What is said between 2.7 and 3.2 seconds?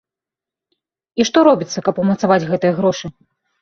грошы?